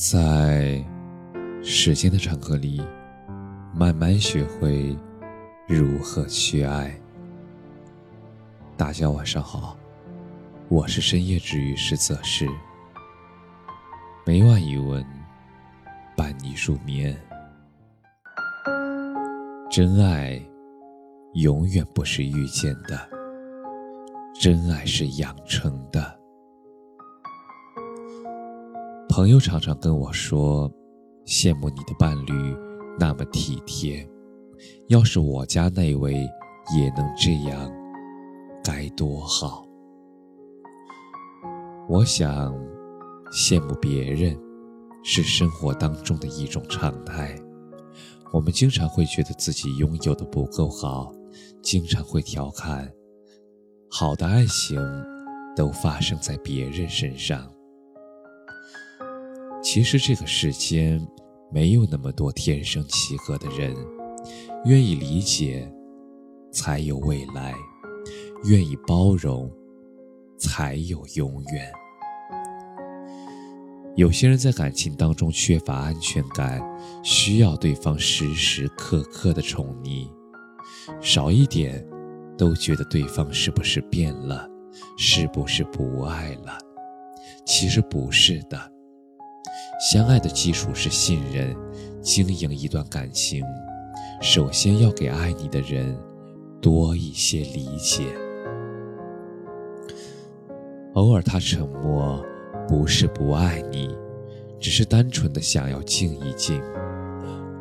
[0.00, 0.82] 在
[1.62, 2.80] 时间的长河里，
[3.74, 4.96] 慢慢学会
[5.68, 6.98] 如何去爱。
[8.78, 9.76] 大家晚上好，
[10.70, 12.48] 我是深夜治愈师泽是，
[14.24, 15.04] 每晚一文
[16.16, 17.14] 伴你入眠。
[19.70, 20.40] 真爱
[21.34, 23.06] 永远不是遇见的，
[24.40, 26.19] 真爱是养成的。
[29.20, 30.72] 朋友常常跟我说，
[31.26, 32.56] 羡慕你的伴侣
[32.98, 34.08] 那么体贴，
[34.88, 36.14] 要是我家那位
[36.74, 37.70] 也能这样，
[38.64, 39.62] 该多好。
[41.86, 42.50] 我想，
[43.30, 44.34] 羡慕别人
[45.04, 47.38] 是生活当中的一种常态。
[48.32, 51.12] 我们经常会觉得自己拥有的不够好，
[51.62, 52.90] 经常会调侃，
[53.90, 54.80] 好的爱情
[55.54, 57.46] 都发生在别人身上。
[59.72, 61.00] 其实这个世间
[61.48, 63.72] 没有那么多天生契合的人，
[64.64, 65.72] 愿意理解，
[66.50, 67.52] 才有未来；
[68.46, 69.48] 愿意包容，
[70.36, 71.70] 才有永远。
[73.94, 76.60] 有些人在感情当中缺乏安全感，
[77.04, 80.10] 需要对方时时刻刻的宠溺，
[81.00, 81.86] 少一点
[82.36, 84.50] 都觉得对方是不是变了，
[84.96, 86.58] 是不是不爱了？
[87.46, 88.72] 其实不是的。
[89.80, 91.56] 相爱的基础是信任，
[92.02, 93.42] 经营一段感情，
[94.20, 95.96] 首先要给爱你的人
[96.60, 98.04] 多一些理解。
[100.92, 102.22] 偶尔他沉默，
[102.68, 103.96] 不是不爱你，
[104.60, 106.60] 只是单纯的想要静一静；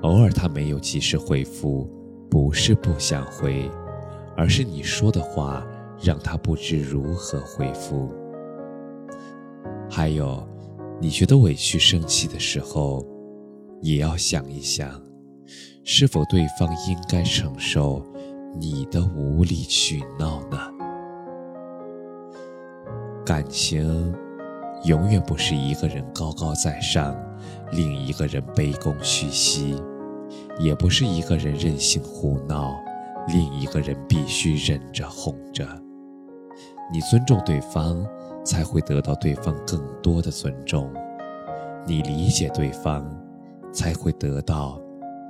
[0.00, 1.86] 偶尔他没有及时回复，
[2.30, 3.70] 不是不想回，
[4.34, 5.62] 而是你说的话
[6.00, 8.10] 让他不知如何回复。
[9.90, 10.42] 还有。
[10.98, 13.04] 你觉得委屈、生气的时候，
[13.82, 15.00] 也要想一想，
[15.84, 18.02] 是否对方应该承受
[18.58, 20.58] 你的无理取闹呢？
[23.26, 24.14] 感情
[24.84, 27.14] 永远不是一个人高高在上，
[27.72, 29.76] 另一个人卑躬屈膝，
[30.58, 32.74] 也不是一个人任性胡闹，
[33.28, 35.66] 另一个人必须忍着哄着。
[36.92, 38.06] 你尊重对方。
[38.46, 40.88] 才会得到对方更多的尊重，
[41.84, 43.04] 你理解对方，
[43.72, 44.80] 才会得到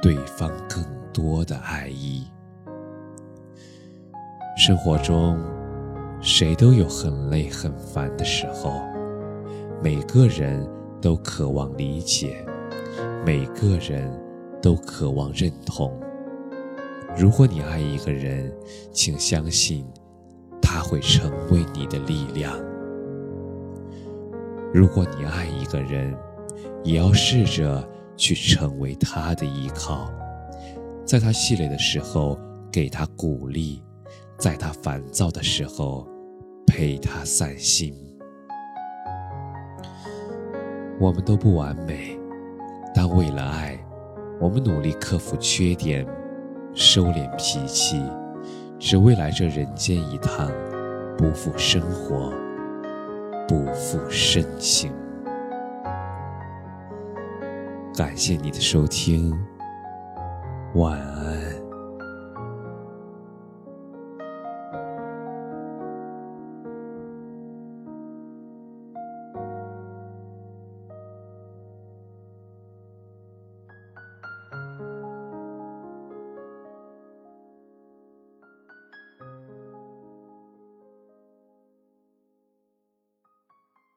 [0.00, 2.24] 对方更多的爱意。
[4.56, 5.36] 生活中，
[6.20, 8.80] 谁都有很累很烦的时候，
[9.82, 10.64] 每个人
[11.02, 12.46] 都渴望理解，
[13.26, 14.08] 每个人
[14.62, 15.92] 都渴望认同。
[17.16, 18.52] 如果你爱一个人，
[18.92, 19.84] 请相信，
[20.72, 22.56] 他会成为你的力量。
[24.72, 26.16] 如果你爱一个人，
[26.84, 27.84] 也要试着
[28.16, 30.08] 去成为他的依靠，
[31.04, 32.38] 在他气馁的时候
[32.70, 33.82] 给他鼓励，
[34.38, 36.06] 在他烦躁的时候
[36.68, 37.92] 陪他散心。
[41.00, 42.16] 我们都不完美，
[42.94, 43.76] 但为了爱，
[44.40, 46.06] 我们努力克服缺点，
[46.74, 48.00] 收敛脾气，
[48.80, 50.50] 是为来这人间一趟，
[51.16, 52.32] 不负生活。
[53.46, 54.92] 不负深情。
[57.96, 59.36] 感谢你的收听，
[60.74, 61.49] 晚安。